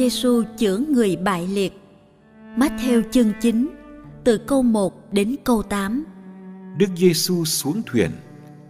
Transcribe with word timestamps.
Giêsu 0.00 0.42
chữa 0.58 0.76
người 0.76 1.16
bại 1.16 1.46
liệt. 1.46 1.80
Matthew 2.56 3.02
chương 3.10 3.32
9, 3.40 3.68
từ 4.24 4.38
câu 4.38 4.62
1 4.62 5.12
đến 5.12 5.36
câu 5.44 5.62
8. 5.62 6.04
Đức 6.76 6.86
Giêsu 6.96 7.44
xuống 7.44 7.82
thuyền, 7.86 8.10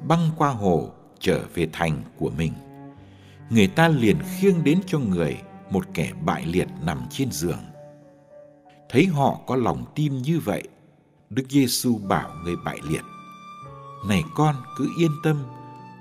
băng 0.09 0.31
qua 0.37 0.48
hồ 0.48 0.91
trở 1.20 1.41
về 1.55 1.69
thành 1.72 2.03
của 2.19 2.31
mình. 2.39 2.53
Người 3.50 3.67
ta 3.67 3.89
liền 3.89 4.17
khiêng 4.39 4.64
đến 4.64 4.81
cho 4.87 4.98
người 4.98 5.37
một 5.70 5.84
kẻ 5.95 6.12
bại 6.25 6.47
liệt 6.47 6.69
nằm 6.83 7.03
trên 7.11 7.33
giường. 7.33 7.62
Thấy 8.88 9.06
họ 9.06 9.41
có 9.47 9.56
lòng 9.56 9.84
tin 9.94 10.19
như 10.19 10.41
vậy, 10.44 10.62
Đức 11.31 11.44
Giêsu 11.49 11.99
bảo 11.99 12.31
người 12.44 12.56
bại 12.65 12.78
liệt: 12.91 13.03
"Này 14.09 14.22
con, 14.34 14.55
cứ 14.78 14.88
yên 14.99 15.10
tâm, 15.25 15.43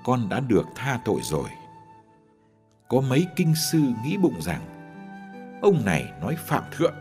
con 0.04 0.28
đã 0.28 0.40
được 0.40 0.66
tha 0.76 1.00
tội 1.04 1.20
rồi." 1.22 1.48
Có 2.88 3.00
mấy 3.00 3.26
kinh 3.36 3.54
sư 3.70 3.80
nghĩ 4.04 4.16
bụng 4.16 4.42
rằng 4.42 4.79
ông 5.62 5.84
này 5.84 6.12
nói 6.20 6.36
phạm 6.46 6.62
thượng. 6.76 6.94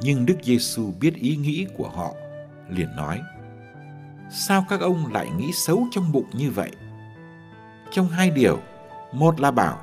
Nhưng 0.00 0.26
Đức 0.26 0.36
Giêsu 0.42 0.92
biết 1.00 1.14
ý 1.14 1.36
nghĩ 1.36 1.66
của 1.76 1.88
họ, 1.88 2.14
liền 2.68 2.96
nói: 2.96 3.20
Sao 4.30 4.66
các 4.68 4.80
ông 4.80 5.12
lại 5.12 5.30
nghĩ 5.38 5.52
xấu 5.52 5.86
trong 5.90 6.12
bụng 6.12 6.26
như 6.32 6.50
vậy? 6.50 6.70
Trong 7.90 8.08
hai 8.08 8.30
điều, 8.30 8.60
một 9.12 9.40
là 9.40 9.50
bảo 9.50 9.80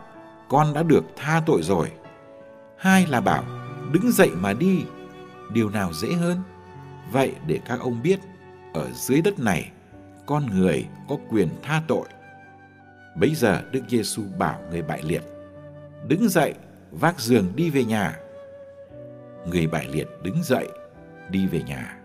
con 0.50 0.74
đã 0.74 0.84
được 0.84 1.04
tha 1.16 1.42
tội 1.46 1.62
rồi, 1.64 1.92
hai 2.78 3.08
là 3.08 3.22
bảo 3.22 3.44
đứng 3.92 4.12
dậy 4.12 4.30
mà 4.34 4.54
đi, 4.54 4.84
điều 5.54 5.70
nào 5.70 5.94
dễ 5.94 6.14
hơn? 6.14 6.38
Vậy 7.12 7.36
để 7.48 7.60
các 7.66 7.80
ông 7.80 8.02
biết, 8.04 8.20
ở 8.74 8.92
dưới 8.94 9.22
đất 9.22 9.40
này, 9.40 9.72
con 10.26 10.46
người 10.46 10.88
có 11.10 11.18
quyền 11.30 11.50
tha 11.64 11.82
tội. 11.88 12.08
Bấy 13.16 13.36
giờ 13.36 13.62
Đức 13.72 13.82
Giêsu 13.90 14.24
bảo 14.38 14.60
người 14.72 14.82
bại 14.82 15.02
liệt: 15.04 15.24
đứng 16.08 16.30
dậy 16.30 16.54
vác 16.92 17.20
giường 17.20 17.52
đi 17.56 17.70
về 17.70 17.84
nhà. 17.84 18.20
Người 19.48 19.68
bại 19.68 19.88
liệt 19.92 20.08
đứng 20.24 20.44
dậy, 20.44 20.68
đi 21.30 21.48
về 21.48 21.64
nhà. 21.64 21.98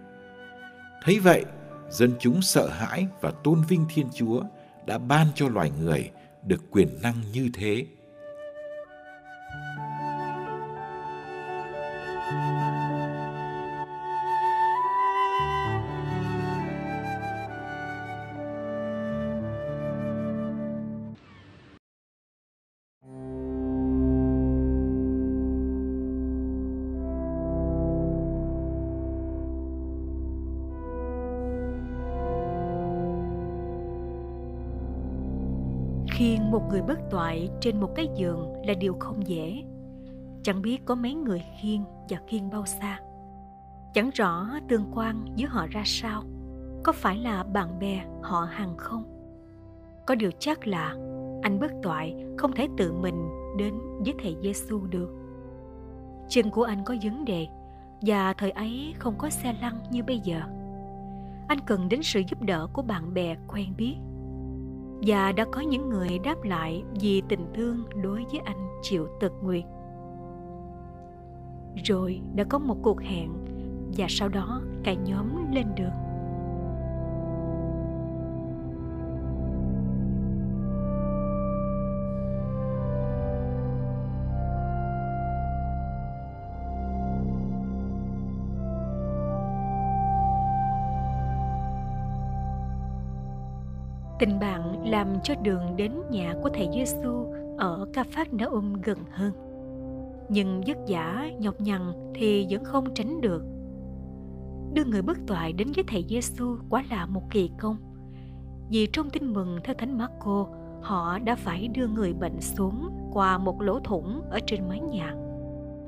Thấy 1.03 1.21
vậy, 1.21 1.45
dân 1.91 2.13
chúng 2.21 2.43
sợ 2.43 2.69
hãi 2.69 3.07
và 3.21 3.31
tôn 3.45 3.63
vinh 3.69 3.85
Thiên 3.95 4.07
Chúa 4.15 4.43
đã 4.87 4.99
ban 4.99 5.27
cho 5.35 5.49
loài 5.49 5.73
người 5.81 6.11
được 6.45 6.71
quyền 6.71 6.89
năng 7.03 7.15
như 7.33 7.51
thế. 7.55 7.87
Khiêng 36.17 36.51
một 36.51 36.63
người 36.71 36.83
bất 36.83 36.99
toại 37.11 37.51
trên 37.61 37.81
một 37.81 37.95
cái 37.95 38.09
giường 38.17 38.53
là 38.67 38.75
điều 38.75 38.97
không 39.01 39.27
dễ. 39.27 39.63
Chẳng 40.43 40.63
biết 40.63 40.85
có 40.85 40.95
mấy 40.95 41.15
người 41.15 41.43
khiêng 41.61 41.85
và 42.09 42.19
khiêng 42.27 42.51
bao 42.51 42.67
xa. 42.67 43.01
Chẳng 43.95 44.11
rõ 44.11 44.49
tương 44.69 44.91
quan 44.95 45.25
giữa 45.37 45.47
họ 45.47 45.67
ra 45.71 45.83
sao. 45.85 46.23
Có 46.85 46.93
phải 46.93 47.17
là 47.17 47.43
bạn 47.43 47.79
bè 47.79 48.05
họ 48.23 48.41
hàng 48.51 48.77
không? 48.77 49.05
Có 50.07 50.15
điều 50.15 50.31
chắc 50.39 50.67
là 50.67 50.89
anh 51.43 51.59
bất 51.61 51.73
toại 51.83 52.25
không 52.39 52.53
thể 52.53 52.69
tự 52.77 52.93
mình 52.93 53.29
đến 53.59 53.75
với 53.99 54.15
thầy 54.23 54.37
Giêsu 54.43 54.87
được. 54.87 55.11
Chân 56.29 56.51
của 56.51 56.63
anh 56.63 56.85
có 56.85 56.95
vấn 57.03 57.25
đề 57.25 57.47
và 58.01 58.33
thời 58.33 58.51
ấy 58.51 58.95
không 58.99 59.15
có 59.19 59.31
xe 59.31 59.55
lăn 59.61 59.79
như 59.91 60.03
bây 60.03 60.21
giờ. 60.21 60.41
Anh 61.49 61.59
cần 61.67 61.89
đến 61.89 62.01
sự 62.03 62.23
giúp 62.29 62.43
đỡ 62.43 62.67
của 62.73 62.83
bạn 62.83 63.15
bè 63.15 63.37
quen 63.49 63.67
biết 63.77 63.97
và 65.03 65.33
đã 65.33 65.45
có 65.53 65.61
những 65.61 65.89
người 65.89 66.19
đáp 66.19 66.43
lại 66.43 66.85
vì 67.01 67.23
tình 67.29 67.47
thương 67.55 67.83
đối 68.03 68.25
với 68.31 68.41
anh 68.45 68.69
chịu 68.83 69.09
tật 69.21 69.33
nguyện. 69.43 69.67
Rồi 71.85 72.21
đã 72.35 72.45
có 72.45 72.59
một 72.59 72.77
cuộc 72.83 73.01
hẹn 73.01 73.33
và 73.97 74.07
sau 74.09 74.29
đó 74.29 74.63
cả 74.85 74.95
nhóm 74.95 75.53
lên 75.53 75.67
đường. 75.77 76.06
Tình 94.19 94.39
bạn 94.39 94.91
làm 94.91 95.21
cho 95.23 95.35
đường 95.43 95.77
đến 95.77 95.93
nhà 96.11 96.35
của 96.43 96.49
thầy 96.55 96.69
Giêsu 96.73 97.33
ở 97.59 97.87
Ca 97.93 98.05
Phát 98.13 98.35
Nã 98.35 98.45
Um 98.45 98.73
gần 98.73 98.99
hơn. 99.11 99.33
Nhưng 100.29 100.63
vất 100.67 100.77
vả 100.89 101.27
nhọc 101.39 101.61
nhằn 101.61 101.93
thì 102.15 102.47
vẫn 102.51 102.65
không 102.65 102.95
tránh 102.95 103.21
được. 103.21 103.43
Đưa 104.73 104.85
người 104.85 105.03
bất 105.03 105.19
toại 105.27 105.53
đến 105.53 105.69
với 105.75 105.85
thầy 105.89 106.05
Giêsu 106.09 106.57
quả 106.71 106.85
là 106.91 107.07
một 107.07 107.23
kỳ 107.31 107.51
công. 107.59 107.77
Vì 108.71 108.87
trong 108.87 109.11
tin 109.11 109.33
mừng 109.33 109.59
theo 109.65 109.75
Thánh 109.79 109.99
Marco, 109.99 110.47
họ 110.83 111.19
đã 111.19 111.35
phải 111.35 111.69
đưa 111.69 111.87
người 111.87 112.13
bệnh 112.13 112.41
xuống 112.41 112.91
qua 113.13 113.39
một 113.39 113.63
lỗ 113.63 113.81
thủng 113.81 114.23
ở 114.31 114.39
trên 114.47 114.69
mái 114.69 114.81
nhà. 114.81 115.15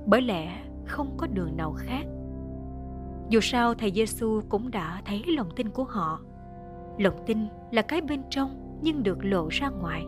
Bởi 0.07 0.23
lẽ 0.23 0.63
không 0.87 1.15
có 1.17 1.27
đường 1.27 1.57
nào 1.57 1.73
khác. 1.73 2.07
Dù 3.29 3.41
sao 3.43 3.75
thầy 3.75 3.93
Giêsu 3.93 4.41
cũng 4.49 4.71
đã 4.71 5.03
thấy 5.05 5.23
lòng 5.27 5.49
tin 5.57 5.71
của 5.71 5.85
họ 5.85 6.21
lòng 6.99 7.23
tin 7.27 7.39
là 7.71 7.83
cái 7.83 8.01
bên 8.01 8.23
trong 8.31 8.79
nhưng 8.83 9.03
được 9.03 9.19
lộ 9.25 9.49
ra 9.49 9.69
ngoài. 9.69 10.07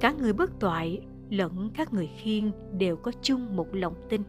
Cả 0.00 0.12
người 0.12 0.32
bất 0.32 0.60
toại 0.60 1.00
lẫn 1.30 1.70
các 1.74 1.92
người 1.92 2.06
khiên 2.06 2.50
đều 2.78 2.96
có 2.96 3.12
chung 3.22 3.56
một 3.56 3.66
lòng 3.72 3.94
tin. 4.08 4.22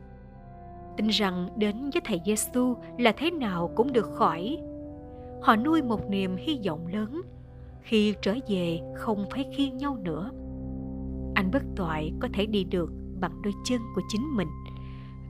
Tin 0.98 1.08
rằng 1.08 1.50
đến 1.58 1.90
với 1.94 2.02
thầy 2.06 2.22
Giêsu 2.26 2.76
là 2.98 3.12
thế 3.18 3.32
nào 3.32 3.72
cũng 3.76 3.94
được 3.94 4.10
khỏi. 4.16 4.58
Họ 5.42 5.56
nuôi 5.56 5.82
một 5.82 6.10
niềm 6.10 6.36
hy 6.36 6.60
vọng 6.68 6.88
lớn. 6.88 7.22
Khi 7.82 8.16
trở 8.22 8.36
về 8.48 8.80
không 8.96 9.26
phải 9.32 9.46
khiêng 9.56 9.78
nhau 9.78 9.98
nữa. 10.04 10.32
Anh 11.36 11.52
bất 11.54 11.64
toại 11.76 12.12
có 12.20 12.28
thể 12.34 12.46
đi 12.46 12.64
được 12.64 12.90
bằng 13.20 13.42
đôi 13.42 13.54
chân 13.66 13.82
của 13.96 14.02
chính 14.10 14.36
mình 14.36 14.48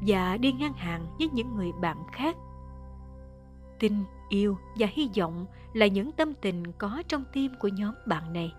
và 0.08 0.38
đi 0.38 0.52
ngang 0.52 0.74
hàng 0.74 1.06
với 1.20 1.30
những 1.34 1.56
người 1.56 1.72
bạn 1.82 1.98
khác. 2.12 2.38
Tin 3.80 3.94
yêu 4.30 4.58
và 4.80 4.88
hy 4.92 5.10
vọng 5.18 5.46
là 5.74 5.88
những 5.88 6.12
tâm 6.12 6.34
tình 6.42 6.64
có 6.78 7.04
trong 7.08 7.24
tim 7.34 7.52
của 7.60 7.68
nhóm 7.68 7.94
bạn 8.06 8.34
này. 8.34 8.54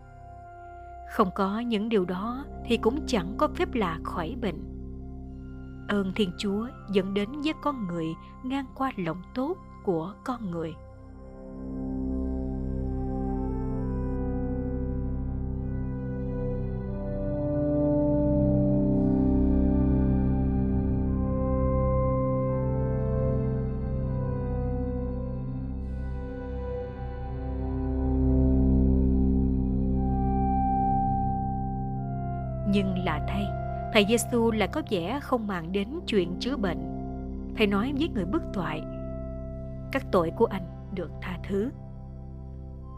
Không 1.10 1.30
có 1.34 1.58
những 1.58 1.88
điều 1.88 2.04
đó 2.04 2.44
thì 2.64 2.76
cũng 2.76 3.06
chẳng 3.06 3.34
có 3.38 3.48
phép 3.54 3.74
lạ 3.74 3.98
khỏi 4.04 4.36
bệnh. 4.40 4.64
Ơn 5.88 6.12
thiên 6.16 6.30
chúa 6.38 6.68
dẫn 6.92 7.14
đến 7.14 7.28
với 7.44 7.52
con 7.62 7.86
người 7.86 8.06
ngang 8.44 8.66
qua 8.74 8.92
lòng 8.96 9.22
tốt 9.34 9.56
của 9.84 10.14
con 10.24 10.50
người. 10.50 10.74
Nhưng 32.78 33.04
lạ 33.04 33.20
thay, 33.28 33.46
Thầy 33.92 34.06
Giêsu 34.08 34.50
lại 34.50 34.68
có 34.72 34.82
vẻ 34.90 35.20
không 35.22 35.46
màng 35.46 35.72
đến 35.72 35.88
chuyện 36.06 36.36
chữa 36.40 36.56
bệnh. 36.56 36.78
Thầy 37.56 37.66
nói 37.66 37.92
với 37.98 38.08
người 38.08 38.24
bức 38.24 38.42
toại, 38.54 38.82
các 39.92 40.02
tội 40.12 40.32
của 40.36 40.44
anh 40.44 40.62
được 40.94 41.10
tha 41.22 41.38
thứ. 41.48 41.70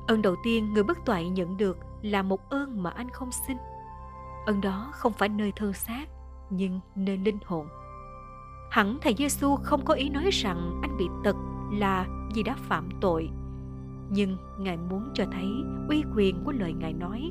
Ơn 0.08 0.22
đầu 0.22 0.36
tiên 0.44 0.72
người 0.72 0.82
bất 0.82 0.98
toại 1.06 1.28
nhận 1.28 1.56
được 1.56 1.78
là 2.02 2.22
một 2.22 2.50
ơn 2.50 2.82
mà 2.82 2.90
anh 2.90 3.10
không 3.10 3.28
xin. 3.46 3.56
Ơn 4.46 4.60
đó 4.60 4.90
không 4.92 5.12
phải 5.12 5.28
nơi 5.28 5.52
thân 5.56 5.72
xác, 5.72 6.06
nhưng 6.50 6.80
nơi 6.94 7.16
linh 7.16 7.38
hồn. 7.44 7.66
Hẳn 8.70 8.98
thầy 9.02 9.14
Giêsu 9.18 9.56
không 9.56 9.84
có 9.84 9.94
ý 9.94 10.08
nói 10.08 10.30
rằng 10.32 10.80
anh 10.82 10.96
bị 10.96 11.04
tật 11.24 11.36
là 11.72 12.06
vì 12.34 12.42
đã 12.42 12.56
phạm 12.58 12.88
tội. 13.00 13.30
Nhưng 14.10 14.36
Ngài 14.58 14.76
muốn 14.76 15.10
cho 15.14 15.24
thấy 15.32 15.48
uy 15.88 16.02
quyền 16.16 16.44
của 16.44 16.52
lời 16.52 16.72
Ngài 16.72 16.92
nói 16.92 17.30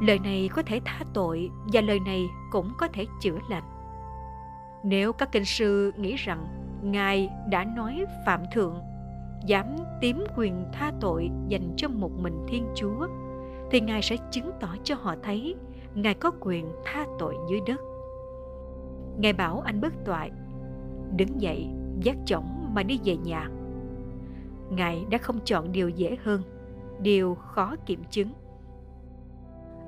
lời 0.00 0.18
này 0.18 0.50
có 0.52 0.62
thể 0.62 0.80
tha 0.84 1.04
tội 1.14 1.50
và 1.72 1.80
lời 1.80 2.00
này 2.00 2.26
cũng 2.50 2.72
có 2.78 2.88
thể 2.92 3.06
chữa 3.20 3.38
lành. 3.48 3.62
Nếu 4.84 5.12
các 5.12 5.32
kinh 5.32 5.44
sư 5.44 5.92
nghĩ 5.96 6.16
rằng 6.16 6.46
ngài 6.82 7.30
đã 7.50 7.64
nói 7.64 8.04
phạm 8.26 8.40
thượng, 8.54 8.80
dám 9.46 9.76
tiếm 10.00 10.24
quyền 10.36 10.64
tha 10.72 10.92
tội 11.00 11.30
dành 11.48 11.74
cho 11.76 11.88
một 11.88 12.10
mình 12.20 12.44
thiên 12.48 12.66
chúa, 12.74 13.06
thì 13.70 13.80
ngài 13.80 14.02
sẽ 14.02 14.16
chứng 14.30 14.50
tỏ 14.60 14.68
cho 14.84 14.94
họ 14.94 15.14
thấy 15.22 15.54
ngài 15.94 16.14
có 16.14 16.30
quyền 16.40 16.72
tha 16.84 17.06
tội 17.18 17.34
dưới 17.50 17.60
đất. 17.66 17.80
Ngài 19.18 19.32
bảo 19.32 19.60
anh 19.60 19.80
bất 19.80 19.92
toại, 20.04 20.30
đứng 21.16 21.40
dậy 21.40 21.68
giác 22.02 22.16
chổng 22.26 22.74
mà 22.74 22.82
đi 22.82 23.00
về 23.04 23.16
nhà. 23.16 23.48
Ngài 24.70 25.06
đã 25.10 25.18
không 25.18 25.40
chọn 25.44 25.72
điều 25.72 25.88
dễ 25.88 26.16
hơn, 26.24 26.42
điều 27.00 27.34
khó 27.34 27.76
kiểm 27.86 28.04
chứng 28.10 28.32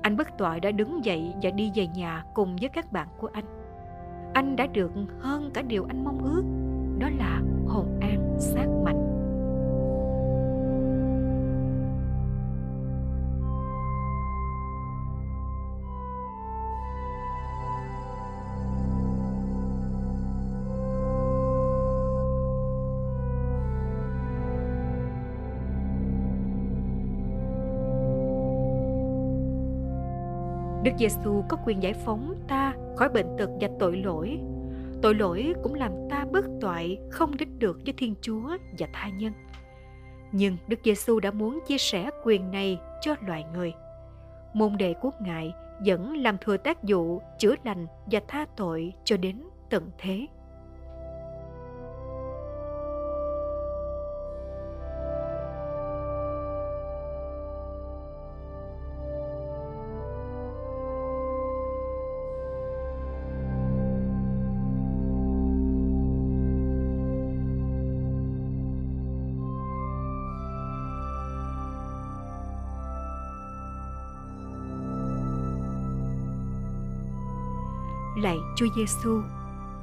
anh 0.01 0.17
bất 0.17 0.37
toại 0.37 0.59
đã 0.59 0.71
đứng 0.71 1.05
dậy 1.05 1.33
và 1.41 1.49
đi 1.49 1.71
về 1.75 1.87
nhà 1.87 2.23
cùng 2.33 2.55
với 2.61 2.69
các 2.69 2.91
bạn 2.91 3.07
của 3.17 3.29
anh. 3.33 3.45
Anh 4.33 4.55
đã 4.55 4.67
được 4.67 4.91
hơn 5.19 5.51
cả 5.53 5.61
điều 5.61 5.85
anh 5.89 6.03
mong 6.03 6.23
ước, 6.23 6.43
đó 6.99 7.09
là 7.17 7.41
hồn 7.67 7.99
an 8.01 8.37
xác 8.39 8.67
mạnh. 8.83 9.08
Giêsu 30.99 31.43
có 31.49 31.57
quyền 31.65 31.83
giải 31.83 31.93
phóng 31.93 32.35
ta 32.47 32.73
khỏi 32.95 33.09
bệnh 33.09 33.37
tật 33.37 33.49
và 33.61 33.69
tội 33.79 33.97
lỗi. 33.97 34.39
Tội 35.01 35.15
lỗi 35.15 35.53
cũng 35.63 35.73
làm 35.73 35.91
ta 36.09 36.25
bất 36.31 36.45
toại, 36.61 36.97
không 37.11 37.37
đến 37.37 37.59
được 37.59 37.79
với 37.85 37.93
Thiên 37.97 38.15
Chúa 38.21 38.57
và 38.79 38.87
tha 38.93 39.09
nhân. 39.09 39.33
Nhưng 40.31 40.57
Đức 40.67 40.79
Giêsu 40.83 41.19
đã 41.19 41.31
muốn 41.31 41.59
chia 41.67 41.77
sẻ 41.77 42.09
quyền 42.23 42.51
này 42.51 42.79
cho 43.01 43.15
loài 43.27 43.45
người. 43.53 43.73
Môn 44.53 44.77
đệ 44.77 44.93
của 44.93 45.11
Ngài 45.21 45.53
vẫn 45.85 46.17
làm 46.17 46.37
thừa 46.37 46.57
tác 46.57 46.77
vụ 46.83 47.21
chữa 47.39 47.55
lành 47.63 47.87
và 48.05 48.21
tha 48.27 48.45
tội 48.57 48.93
cho 49.03 49.17
đến 49.17 49.41
tận 49.69 49.91
thế. 49.97 50.27
Chúa 78.59 78.67
Giêsu, 78.75 79.21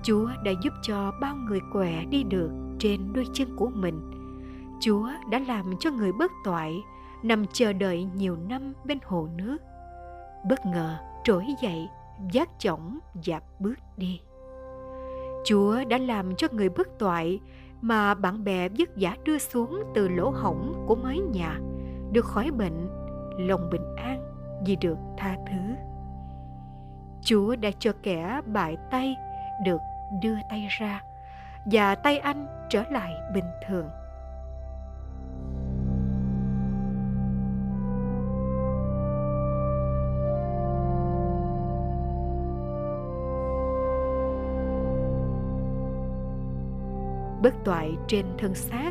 Chúa 0.03 0.29
đã 0.45 0.53
giúp 0.63 0.73
cho 0.83 1.13
bao 1.21 1.37
người 1.37 1.61
quẻ 1.73 2.05
đi 2.05 2.23
được 2.23 2.51
trên 2.79 3.13
đôi 3.13 3.27
chân 3.33 3.57
của 3.57 3.71
mình. 3.75 4.11
Chúa 4.81 5.09
đã 5.31 5.39
làm 5.39 5.65
cho 5.81 5.91
người 5.91 6.13
bất 6.13 6.33
toại 6.45 6.83
nằm 7.23 7.45
chờ 7.53 7.73
đợi 7.73 8.07
nhiều 8.15 8.37
năm 8.49 8.73
bên 8.85 8.99
hồ 9.05 9.29
nước. 9.37 9.59
Bất 10.49 10.67
ngờ 10.67 10.97
trỗi 11.25 11.47
dậy, 11.63 11.89
giác 12.33 12.49
chỏng 12.59 12.99
dạp 13.25 13.43
bước 13.61 13.75
đi. 13.97 14.21
Chúa 15.45 15.85
đã 15.89 15.99
làm 15.99 16.37
cho 16.37 16.49
người 16.53 16.69
bất 16.69 16.99
toại 16.99 17.41
mà 17.81 18.15
bạn 18.15 18.45
bè 18.45 18.69
vất 18.69 18.89
vả 18.97 19.17
đưa 19.25 19.39
xuống 19.39 19.83
từ 19.95 20.09
lỗ 20.09 20.31
hổng 20.31 20.85
của 20.87 20.95
mái 20.95 21.19
nhà 21.19 21.61
được 22.13 22.25
khỏi 22.25 22.51
bệnh, 22.51 22.89
lòng 23.39 23.71
bình 23.73 23.97
an 23.97 24.35
vì 24.67 24.77
được 24.77 24.99
tha 25.19 25.37
thứ. 25.51 25.75
Chúa 27.27 27.57
đã 27.57 27.71
cho 27.79 27.93
kẻ 28.03 28.41
bại 28.47 28.77
tay 28.91 29.17
được 29.65 29.81
đưa 30.23 30.37
tay 30.51 30.67
ra, 30.71 31.03
và 31.65 31.95
tay 31.95 32.19
anh 32.19 32.47
trở 32.69 32.85
lại 32.91 33.13
bình 33.35 33.45
thường. 33.69 33.89
Bất 47.43 47.55
toại 47.65 47.95
trên 48.09 48.27
thân 48.39 48.55
xác 48.55 48.91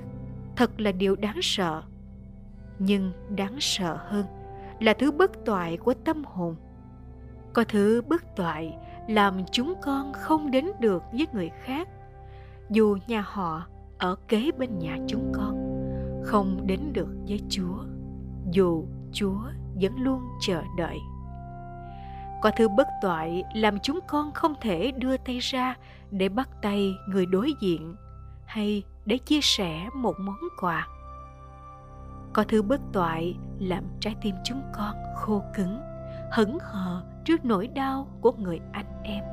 thật 0.56 0.82
là 0.82 0.92
điều 0.92 1.16
đáng 1.16 1.40
sợ. 1.42 1.82
Nhưng 2.80 3.12
đáng 3.36 3.56
sợ 3.60 3.98
hơn 4.00 4.26
là 4.80 4.94
thứ 4.94 5.12
bất 5.12 5.46
toại 5.46 5.78
của 5.78 5.94
tâm 5.94 6.24
hồn 6.26 6.56
có 7.56 7.64
thứ 7.68 8.02
bất 8.08 8.36
toại 8.36 8.78
làm 9.08 9.42
chúng 9.52 9.74
con 9.82 10.14
không 10.14 10.52
đến 10.52 10.68
được 10.80 11.04
với 11.12 11.28
người 11.34 11.52
khác. 11.64 11.88
Dù 12.70 12.98
nhà 13.08 13.24
họ 13.28 13.66
ở 13.98 14.16
kế 14.28 14.52
bên 14.58 14.80
nhà 14.80 14.98
chúng 15.08 15.32
con, 15.36 15.56
không 16.26 16.68
đến 16.68 16.80
được 16.94 17.08
với 17.28 17.42
chúa, 17.50 17.78
dù 18.52 18.86
chúa 19.12 19.40
vẫn 19.82 19.96
luôn 19.98 20.22
chờ 20.42 20.62
đợi. 20.78 20.98
Có 22.42 22.52
thứ 22.58 22.68
bất 22.68 22.88
toại 23.02 23.44
làm 23.54 23.80
chúng 23.80 24.00
con 24.08 24.32
không 24.34 24.54
thể 24.62 24.92
đưa 24.92 25.18
tay 25.18 25.40
ra 25.40 25.76
để 26.12 26.30
bắt 26.30 26.50
tay 26.62 26.94
người 27.10 27.26
đối 27.26 27.54
diện 27.62 27.96
hay 28.46 28.84
để 29.06 29.18
chia 29.18 29.42
sẻ 29.42 29.90
một 29.96 30.16
món 30.20 30.38
quà. 30.62 30.88
Có 32.34 32.44
thứ 32.48 32.62
bất 32.62 32.82
toại 32.94 33.38
làm 33.60 33.84
trái 34.00 34.16
tim 34.22 34.36
chúng 34.44 34.62
con 34.78 34.96
khô 35.16 35.42
cứng, 35.56 35.80
hững 36.32 36.58
hờ 36.62 37.15
trước 37.26 37.46
nỗi 37.46 37.68
đau 37.68 38.08
của 38.22 38.32
người 38.32 38.60
anh 38.72 38.86
em. 39.04 39.24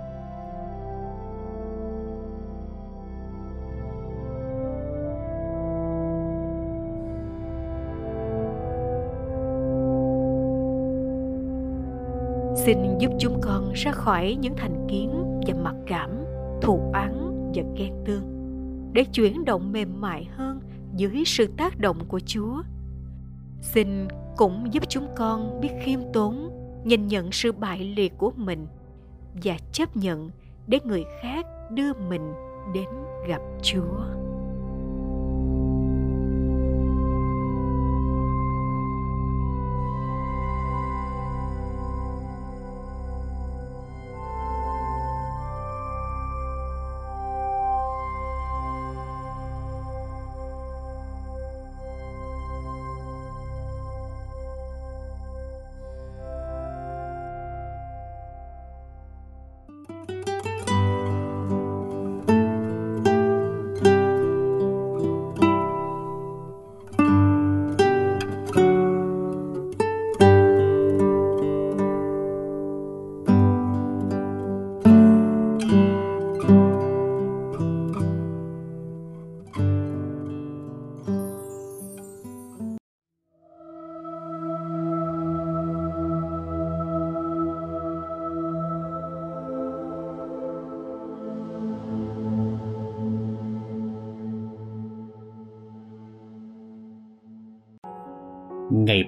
Xin 12.56 12.98
giúp 12.98 13.10
chúng 13.18 13.40
con 13.42 13.72
ra 13.74 13.92
khỏi 13.92 14.36
những 14.40 14.54
thành 14.56 14.86
kiến 14.90 15.40
và 15.46 15.54
mặc 15.54 15.74
cảm, 15.86 16.10
thù 16.60 16.80
oán 16.92 17.12
và 17.54 17.62
ghen 17.76 17.94
tương, 18.04 18.22
để 18.92 19.04
chuyển 19.04 19.44
động 19.44 19.72
mềm 19.72 20.00
mại 20.00 20.24
hơn 20.24 20.60
dưới 20.96 21.22
sự 21.26 21.46
tác 21.56 21.78
động 21.78 21.96
của 22.08 22.20
chúa. 22.26 22.62
Xin 23.60 24.08
cũng 24.36 24.72
giúp 24.72 24.82
chúng 24.88 25.06
con 25.16 25.60
biết 25.60 25.70
khiêm 25.80 26.00
tốn 26.12 26.51
nhìn 26.84 27.08
nhận 27.08 27.32
sự 27.32 27.52
bại 27.52 27.78
liệt 27.78 28.12
của 28.18 28.32
mình 28.36 28.66
và 29.44 29.56
chấp 29.72 29.96
nhận 29.96 30.30
để 30.66 30.78
người 30.84 31.04
khác 31.22 31.46
đưa 31.70 31.92
mình 31.94 32.32
đến 32.74 32.88
gặp 33.28 33.40
chúa. 33.62 34.04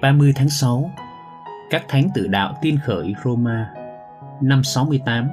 30 0.05 0.33
tháng 0.35 0.49
6, 0.49 0.91
các 1.69 1.85
thánh 1.87 2.09
tự 2.15 2.27
đạo 2.27 2.57
tin 2.61 2.77
khởi 2.85 3.13
Roma, 3.23 3.73
năm 4.41 4.63
68. 4.63 5.29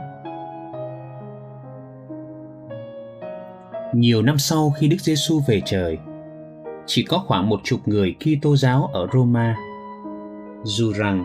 Nhiều 3.95 4.23
năm 4.23 4.39
sau 4.39 4.71
khi 4.71 4.89
Đức 4.89 4.97
Giêsu 5.01 5.41
về 5.47 5.63
trời, 5.65 5.99
chỉ 6.87 7.05
có 7.09 7.19
khoảng 7.19 7.49
một 7.49 7.61
chục 7.65 7.81
người 7.87 8.15
Kitô 8.21 8.57
giáo 8.57 8.91
ở 8.93 9.07
Roma. 9.13 9.57
Dù 10.65 10.93
rằng 10.93 11.25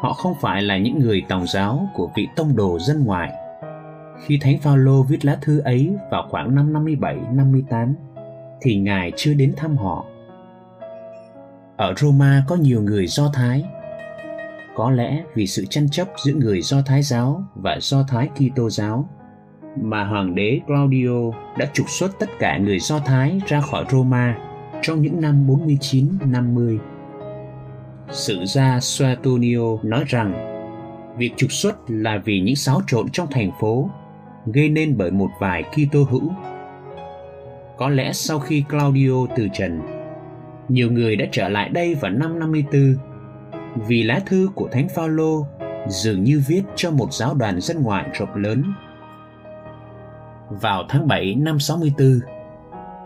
họ 0.00 0.12
không 0.12 0.34
phải 0.40 0.62
là 0.62 0.78
những 0.78 0.98
người 0.98 1.22
tòng 1.28 1.46
giáo 1.46 1.88
của 1.94 2.10
vị 2.16 2.28
tông 2.36 2.56
đồ 2.56 2.78
dân 2.78 3.04
ngoại. 3.04 3.32
Khi 4.26 4.38
Thánh 4.42 4.58
Phaolô 4.58 5.02
viết 5.02 5.24
lá 5.24 5.38
thư 5.42 5.58
ấy 5.58 5.92
vào 6.10 6.26
khoảng 6.30 6.54
năm 6.54 6.72
57-58 6.72 7.94
thì 8.60 8.76
Ngài 8.76 9.12
chưa 9.16 9.34
đến 9.34 9.54
thăm 9.56 9.76
họ. 9.76 10.04
Ở 11.78 11.94
Roma 11.96 12.44
có 12.48 12.56
nhiều 12.56 12.82
người 12.82 13.06
Do 13.06 13.30
Thái. 13.34 13.64
Có 14.74 14.90
lẽ 14.90 15.22
vì 15.34 15.46
sự 15.46 15.64
tranh 15.70 15.88
chấp 15.88 16.08
giữa 16.24 16.32
người 16.32 16.62
Do 16.62 16.82
Thái 16.86 17.02
giáo 17.02 17.44
và 17.54 17.78
Do 17.80 18.02
Thái 18.08 18.28
Kitô 18.34 18.70
giáo 18.70 19.08
mà 19.82 20.04
hoàng 20.04 20.34
đế 20.34 20.60
Claudio 20.66 21.30
đã 21.58 21.66
trục 21.72 21.90
xuất 21.90 22.18
tất 22.18 22.28
cả 22.38 22.58
người 22.58 22.78
Do 22.78 22.98
Thái 22.98 23.40
ra 23.46 23.60
khỏi 23.60 23.84
Roma 23.90 24.38
trong 24.82 25.02
những 25.02 25.20
năm 25.20 25.46
49-50. 25.46 26.78
Sử 28.10 28.44
gia 28.44 28.80
Suetonio 28.80 29.76
nói 29.82 30.04
rằng 30.06 30.32
việc 31.18 31.30
trục 31.36 31.52
xuất 31.52 31.76
là 31.88 32.22
vì 32.24 32.40
những 32.40 32.56
xáo 32.56 32.82
trộn 32.86 33.06
trong 33.12 33.26
thành 33.30 33.50
phố 33.60 33.90
gây 34.46 34.68
nên 34.68 34.96
bởi 34.96 35.10
một 35.10 35.28
vài 35.40 35.62
Kitô 35.62 36.02
hữu. 36.10 36.30
Có 37.76 37.88
lẽ 37.88 38.12
sau 38.12 38.38
khi 38.38 38.64
Claudio 38.70 39.26
từ 39.36 39.48
trần, 39.52 39.97
nhiều 40.68 40.92
người 40.92 41.16
đã 41.16 41.26
trở 41.32 41.48
lại 41.48 41.68
đây 41.68 41.94
vào 41.94 42.10
năm 42.10 42.38
54 42.38 42.94
vì 43.86 44.02
lá 44.02 44.20
thư 44.26 44.48
của 44.54 44.68
Thánh 44.72 44.88
Phaolô 44.88 45.46
dường 45.88 46.24
như 46.24 46.42
viết 46.46 46.62
cho 46.76 46.90
một 46.90 47.12
giáo 47.12 47.34
đoàn 47.34 47.60
dân 47.60 47.82
ngoại 47.82 48.08
rộng 48.18 48.34
lớn. 48.34 48.62
Vào 50.50 50.84
tháng 50.88 51.08
7 51.08 51.34
năm 51.34 51.58
64, 51.58 52.20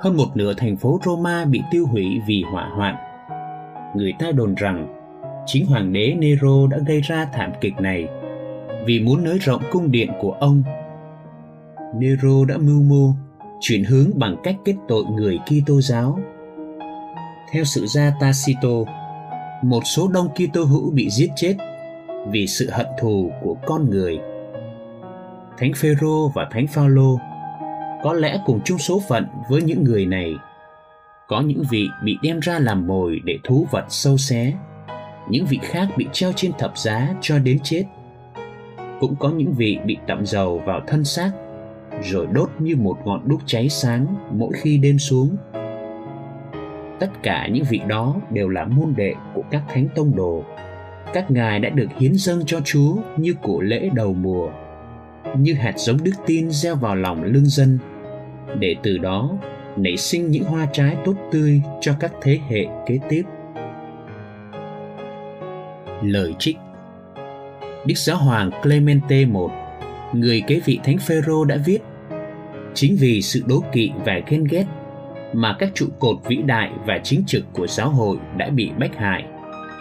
hơn 0.01 0.17
một 0.17 0.29
nửa 0.35 0.55
thành 0.57 0.77
phố 0.77 1.01
Roma 1.05 1.45
bị 1.45 1.63
tiêu 1.71 1.87
hủy 1.87 2.21
vì 2.27 2.43
hỏa 2.53 2.69
hoạn. 2.77 2.97
Người 3.97 4.13
ta 4.19 4.33
đồn 4.33 4.55
rằng 4.55 5.03
chính 5.47 5.67
hoàng 5.67 5.93
đế 5.93 6.15
Nero 6.19 6.67
đã 6.71 6.79
gây 6.87 7.01
ra 7.01 7.29
thảm 7.33 7.53
kịch 7.61 7.75
này 7.81 8.09
vì 8.87 9.01
muốn 9.01 9.25
nới 9.25 9.39
rộng 9.39 9.63
cung 9.71 9.91
điện 9.91 10.11
của 10.21 10.33
ông. 10.33 10.63
Nero 11.99 12.45
đã 12.49 12.57
mưu 12.59 12.83
mô 12.83 13.13
chuyển 13.61 13.85
hướng 13.85 14.11
bằng 14.15 14.37
cách 14.43 14.57
kết 14.65 14.75
tội 14.89 15.05
người 15.05 15.39
Kitô 15.39 15.81
giáo. 15.81 16.19
Theo 17.53 17.65
sự 17.65 17.87
gia 17.87 18.13
Tacito, 18.21 18.69
một 19.63 19.81
số 19.85 20.09
đông 20.09 20.29
Kitô 20.29 20.65
hữu 20.65 20.91
bị 20.91 21.11
giết 21.11 21.31
chết 21.37 21.57
vì 22.31 22.47
sự 22.47 22.71
hận 22.71 22.87
thù 23.01 23.31
của 23.43 23.57
con 23.67 23.91
người. 23.91 24.19
Thánh 25.59 25.73
Phêrô 25.77 26.29
và 26.29 26.49
Thánh 26.51 26.67
Phaolô 26.67 27.19
có 28.03 28.13
lẽ 28.13 28.41
cùng 28.47 28.61
chung 28.65 28.79
số 28.79 29.03
phận 29.09 29.27
với 29.49 29.63
những 29.63 29.85
người 29.85 30.07
này. 30.07 30.35
Có 31.29 31.41
những 31.41 31.63
vị 31.71 31.89
bị 32.05 32.17
đem 32.23 32.41
ra 32.41 32.59
làm 32.59 32.87
mồi 32.87 33.21
để 33.25 33.39
thú 33.45 33.67
vật 33.71 33.85
sâu 33.89 34.17
xé 34.17 34.53
những 35.29 35.47
vị 35.47 35.59
khác 35.63 35.89
bị 35.97 36.07
treo 36.13 36.33
trên 36.37 36.53
thập 36.59 36.79
giá 36.79 37.15
cho 37.21 37.39
đến 37.39 37.59
chết. 37.63 37.85
Cũng 39.01 39.17
có 39.17 39.29
những 39.31 39.53
vị 39.53 39.79
bị 39.87 39.97
tẩm 40.07 40.27
dầu 40.27 40.63
vào 40.67 40.81
thân 40.87 41.05
xác 41.05 41.31
rồi 42.03 42.27
đốt 42.33 42.51
như 42.59 42.77
một 42.77 42.99
ngọn 43.05 43.29
đuốc 43.29 43.41
cháy 43.47 43.69
sáng 43.69 44.07
mỗi 44.31 44.53
khi 44.57 44.79
đêm 44.79 44.99
xuống 44.99 45.37
tất 47.03 47.23
cả 47.23 47.49
những 47.53 47.65
vị 47.71 47.81
đó 47.89 48.17
đều 48.31 48.49
là 48.49 48.65
môn 48.65 48.95
đệ 48.97 49.15
của 49.35 49.43
các 49.51 49.63
thánh 49.69 49.89
tông 49.95 50.17
đồ. 50.17 50.45
Các 51.15 51.31
ngài 51.31 51.59
đã 51.59 51.69
được 51.69 51.89
hiến 51.99 52.15
dâng 52.15 52.43
cho 52.47 52.61
chúa 52.65 52.97
như 53.17 53.35
của 53.43 53.61
lễ 53.61 53.91
đầu 53.95 54.13
mùa 54.13 54.51
như 55.37 55.55
hạt 55.55 55.73
giống 55.77 56.05
đức 56.05 56.13
tin 56.27 56.51
gieo 56.51 56.77
vào 56.77 56.97
lòng 56.97 57.25
lương 57.25 57.47
dân. 57.47 57.79
Để 58.59 58.77
từ 58.83 58.99
đó 58.99 59.31
nảy 59.77 59.97
sinh 59.97 60.31
những 60.31 60.45
hoa 60.45 60.67
trái 60.73 60.97
tốt 61.05 61.15
tươi 61.33 61.63
cho 61.81 61.95
các 62.01 62.13
thế 62.23 62.39
hệ 62.49 62.67
kế 62.87 62.99
tiếp. 63.09 63.23
Lời 66.03 66.35
trích. 66.39 66.57
Đức 67.87 67.95
Giáo 67.97 68.17
Hoàng 68.17 68.51
Clemente 68.63 69.17
I, 69.17 69.27
người 70.13 70.43
kế 70.47 70.61
vị 70.65 70.81
Thánh 70.85 70.99
Phêrô 70.99 71.45
đã 71.45 71.57
viết 71.67 71.79
Chính 72.75 72.97
vì 73.01 73.23
sự 73.23 73.43
đố 73.47 73.63
kỵ 73.73 73.91
và 74.05 74.21
ghen 74.29 74.45
ghét 74.45 74.65
mà 75.33 75.57
các 75.59 75.71
trụ 75.75 75.87
cột 75.99 76.17
vĩ 76.29 76.37
đại 76.37 76.71
và 76.87 77.01
chính 77.05 77.25
trực 77.27 77.45
của 77.53 77.67
giáo 77.67 77.91
hội 77.91 78.17
đã 78.37 78.51
bị 78.51 78.71
bách 78.79 78.97
hại 78.97 79.25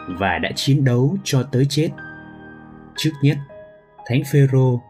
và 0.08 0.38
đã 0.38 0.52
chiến 0.56 0.84
đấu 0.84 1.18
cho 1.24 1.44
tới 1.44 1.66
chết. 1.70 1.90
Trước 2.98 3.12
nhất, 3.24 3.38
Thánh 4.06 4.22
Phêrô 4.32 4.82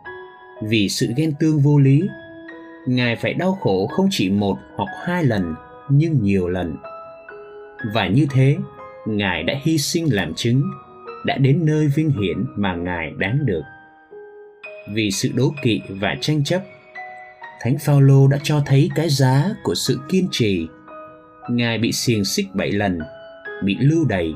vì 0.61 0.89
sự 0.89 1.07
ghen 1.17 1.33
tương 1.39 1.59
vô 1.59 1.79
lý 1.79 2.01
ngài 2.87 3.15
phải 3.15 3.33
đau 3.33 3.57
khổ 3.61 3.87
không 3.87 4.07
chỉ 4.11 4.29
một 4.29 4.57
hoặc 4.75 4.89
hai 5.05 5.23
lần 5.23 5.55
nhưng 5.89 6.23
nhiều 6.23 6.47
lần 6.47 6.77
và 7.93 8.07
như 8.07 8.27
thế 8.31 8.57
ngài 9.07 9.43
đã 9.43 9.53
hy 9.63 9.77
sinh 9.77 10.13
làm 10.13 10.33
chứng 10.33 10.63
đã 11.25 11.37
đến 11.37 11.65
nơi 11.65 11.87
vinh 11.87 12.09
hiển 12.09 12.45
mà 12.55 12.75
ngài 12.75 13.11
đáng 13.17 13.45
được 13.45 13.61
vì 14.93 15.11
sự 15.11 15.29
đố 15.35 15.53
kỵ 15.63 15.81
và 15.89 16.15
tranh 16.21 16.43
chấp 16.43 16.61
thánh 17.63 17.77
phaolô 17.77 18.27
đã 18.27 18.37
cho 18.43 18.63
thấy 18.65 18.89
cái 18.95 19.09
giá 19.09 19.49
của 19.63 19.75
sự 19.75 19.99
kiên 20.09 20.27
trì. 20.31 20.67
Ngài 21.49 21.77
bị 21.77 21.91
xiềng 21.91 22.25
xích 22.25 22.45
bảy 22.55 22.71
lần, 22.71 22.99
bị 23.63 23.77
lưu 23.79 24.05
đày 24.05 24.33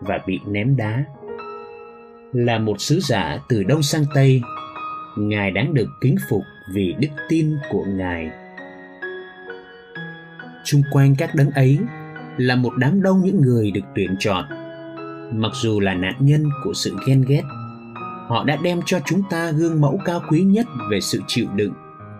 và 0.00 0.18
bị 0.26 0.40
ném 0.46 0.76
đá. 0.76 1.04
Là 2.32 2.58
một 2.58 2.80
sứ 2.80 3.00
giả 3.00 3.38
từ 3.48 3.62
đông 3.62 3.82
sang 3.82 4.04
tây, 4.14 4.40
ngài 5.18 5.50
đáng 5.50 5.74
được 5.74 5.88
kính 6.00 6.16
phục 6.30 6.42
vì 6.74 6.94
đức 7.00 7.08
tin 7.28 7.56
của 7.70 7.84
ngài. 7.84 8.30
Trung 10.64 10.82
quanh 10.92 11.14
các 11.18 11.34
đấng 11.34 11.50
ấy 11.50 11.78
là 12.36 12.56
một 12.56 12.72
đám 12.76 13.02
đông 13.02 13.20
những 13.24 13.40
người 13.40 13.70
được 13.70 13.84
tuyển 13.94 14.16
chọn. 14.18 14.44
Mặc 15.32 15.52
dù 15.54 15.80
là 15.80 15.94
nạn 15.94 16.14
nhân 16.18 16.44
của 16.64 16.72
sự 16.74 16.96
ghen 17.06 17.24
ghét, 17.28 17.42
họ 18.28 18.44
đã 18.44 18.56
đem 18.62 18.80
cho 18.86 19.00
chúng 19.06 19.22
ta 19.30 19.50
gương 19.50 19.80
mẫu 19.80 20.00
cao 20.04 20.22
quý 20.30 20.40
nhất 20.40 20.66
về 20.90 21.00
sự 21.00 21.20
chịu 21.26 21.46
đựng 21.54 21.72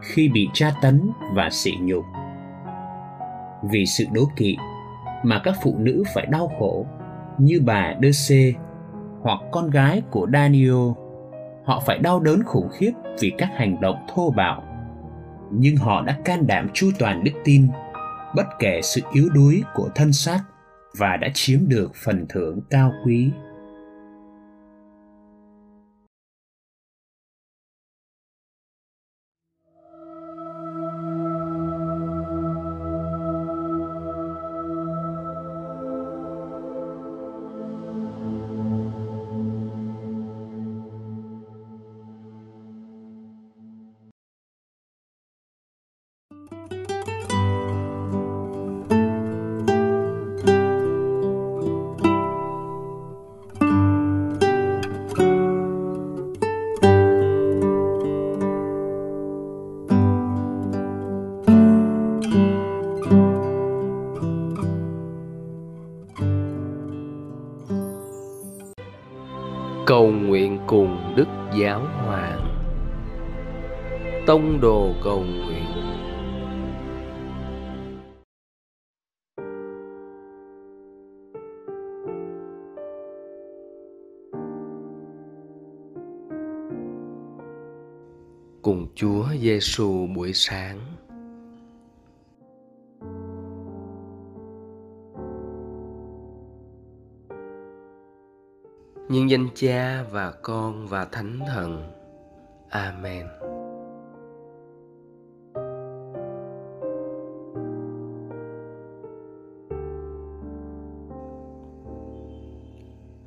khi 0.07 0.29
bị 0.29 0.49
tra 0.53 0.73
tấn 0.83 1.11
và 1.35 1.51
sỉ 1.51 1.73
nhục. 1.81 2.05
Vì 3.71 3.87
sự 3.87 4.05
đố 4.13 4.23
kỵ 4.37 4.57
mà 5.23 5.41
các 5.45 5.55
phụ 5.63 5.77
nữ 5.79 6.03
phải 6.15 6.27
đau 6.27 6.51
khổ 6.59 6.87
như 7.39 7.61
bà 7.65 7.95
Đơ 8.01 8.13
Xê 8.13 8.55
hoặc 9.23 9.39
con 9.53 9.71
gái 9.71 10.03
của 10.11 10.27
Daniel, 10.33 10.91
họ 11.65 11.83
phải 11.87 11.99
đau 11.99 12.21
đớn 12.21 12.43
khủng 12.45 12.69
khiếp 12.79 12.93
vì 13.21 13.33
các 13.39 13.49
hành 13.55 13.81
động 13.81 13.97
thô 14.15 14.31
bạo. 14.31 14.63
Nhưng 15.53 15.77
họ 15.77 16.03
đã 16.03 16.17
can 16.25 16.47
đảm 16.47 16.69
chu 16.75 16.91
toàn 16.99 17.25
đức 17.25 17.33
tin, 17.45 17.69
bất 18.37 18.47
kể 18.59 18.81
sự 18.83 19.01
yếu 19.13 19.29
đuối 19.35 19.63
của 19.75 19.89
thân 19.95 20.13
xác 20.13 20.41
và 20.99 21.17
đã 21.17 21.29
chiếm 21.35 21.69
được 21.69 21.93
phần 22.05 22.27
thưởng 22.29 22.61
cao 22.71 22.93
quý. 23.05 23.31
Tông 74.27 74.61
đồ 74.61 74.95
cầu 75.03 75.21
nguyện 75.21 75.65
cùng 88.63 88.87
Chúa 88.95 89.25
Giêsu 89.41 90.07
buổi 90.07 90.33
sáng 90.33 90.79
nhân 99.09 99.31
danh 99.31 99.49
Cha 99.55 100.05
và 100.11 100.33
Con 100.43 100.87
và 100.87 101.05
Thánh 101.05 101.41
Thần. 101.49 101.93
Amen. 102.71 103.36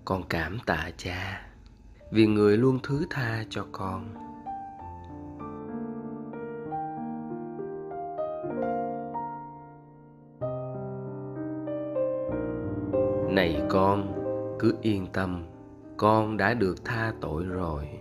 Con 0.09 0.23
cảm 0.29 0.57
tạ 0.65 0.89
Cha 0.97 1.41
vì 2.11 2.27
người 2.27 2.57
luôn 2.57 2.79
thứ 2.83 3.05
tha 3.09 3.43
cho 3.49 3.65
con. 3.71 4.13
Này 13.35 13.61
con, 13.69 14.13
cứ 14.59 14.75
yên 14.81 15.07
tâm, 15.13 15.45
con 15.97 16.37
đã 16.37 16.53
được 16.53 16.85
tha 16.85 17.13
tội 17.21 17.43
rồi. 17.43 17.98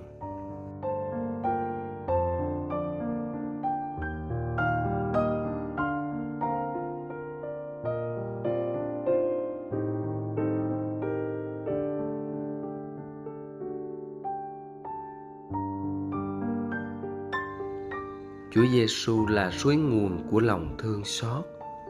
Chúa 18.51 18.67
Giêsu 18.73 19.27
là 19.27 19.51
suối 19.51 19.77
nguồn 19.77 20.19
của 20.31 20.41
lòng 20.41 20.75
thương 20.79 21.05
xót 21.05 21.45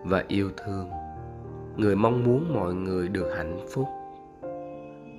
và 0.04 0.24
yêu 0.28 0.50
thương. 0.56 0.88
Người 1.76 1.96
mong 1.96 2.24
muốn 2.24 2.54
mọi 2.54 2.74
người 2.74 3.08
được 3.08 3.32
hạnh 3.36 3.58
phúc. 3.70 3.88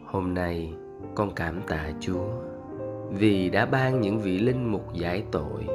Hôm 0.05 0.33
nay, 0.33 0.73
con 1.15 1.35
cảm 1.35 1.61
tạ 1.67 1.91
Chúa 1.99 2.27
vì 3.09 3.49
đã 3.49 3.65
ban 3.65 4.01
những 4.01 4.19
vị 4.19 4.39
linh 4.39 4.71
mục 4.71 4.93
giải 4.93 5.23
tội 5.31 5.67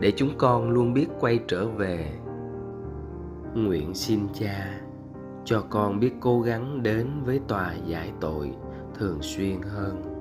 để 0.00 0.12
chúng 0.16 0.30
con 0.38 0.70
luôn 0.70 0.94
biết 0.94 1.06
quay 1.20 1.38
trở 1.48 1.66
về. 1.66 2.12
Nguyện 3.54 3.94
xin 3.94 4.20
Cha 4.34 4.80
cho 5.44 5.64
con 5.70 6.00
biết 6.00 6.12
cố 6.20 6.40
gắng 6.40 6.82
đến 6.82 7.08
với 7.24 7.40
tòa 7.48 7.74
giải 7.86 8.12
tội 8.20 8.50
thường 8.94 9.18
xuyên 9.22 9.62
hơn. 9.62 10.13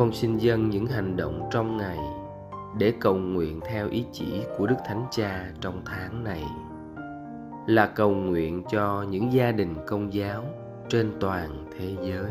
Con 0.00 0.12
xin 0.12 0.38
dâng 0.38 0.70
những 0.70 0.86
hành 0.86 1.16
động 1.16 1.48
trong 1.52 1.76
ngày 1.76 1.98
để 2.78 2.92
cầu 3.00 3.14
nguyện 3.14 3.60
theo 3.70 3.88
ý 3.88 4.04
chỉ 4.12 4.42
của 4.58 4.66
Đức 4.66 4.76
Thánh 4.86 5.04
Cha 5.10 5.50
trong 5.60 5.82
tháng 5.84 6.24
này 6.24 6.44
là 7.66 7.86
cầu 7.86 8.10
nguyện 8.10 8.62
cho 8.70 9.04
những 9.10 9.32
gia 9.32 9.52
đình 9.52 9.74
công 9.86 10.14
giáo 10.14 10.44
trên 10.88 11.12
toàn 11.20 11.66
thế 11.78 11.96
giới. 12.02 12.30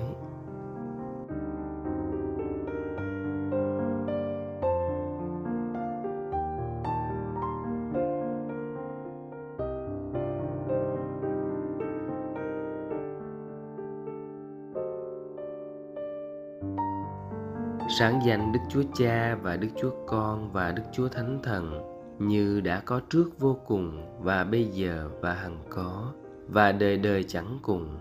Sáng 18.00 18.22
danh 18.26 18.52
Đức 18.52 18.60
Chúa 18.70 18.84
Cha 18.94 19.36
và 19.36 19.58
Đức 19.58 19.68
Chúa 19.82 19.92
Con 20.08 20.52
và 20.52 20.72
Đức 20.72 20.84
Chúa 20.92 21.08
Thánh 21.08 21.40
Thần 21.44 21.82
như 22.20 22.62
đã 22.62 22.82
có 22.86 23.02
trước 23.10 23.40
vô 23.40 23.58
cùng 23.68 24.04
và 24.24 24.44
bây 24.44 24.66
giờ 24.66 25.10
và 25.22 25.34
hằng 25.34 25.60
có 25.70 26.14
và 26.48 26.72
đời 26.72 26.98
đời 26.98 27.24
chẳng 27.24 27.60
cùng. 27.62 27.98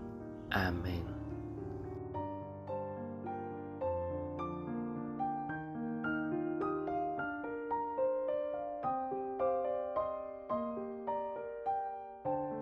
Amen. 0.48 1.02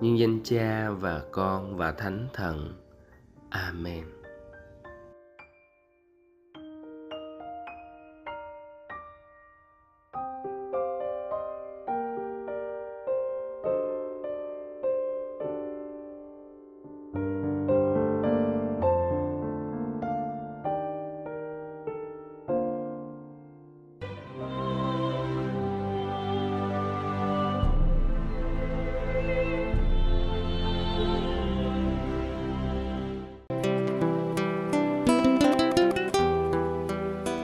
nhân 0.00 0.16
danh 0.18 0.40
Cha 0.44 0.90
và 0.90 1.22
Con 1.32 1.76
và 1.76 1.92
Thánh 1.92 2.28
Thần. 2.32 2.74
Amen. 3.50 4.15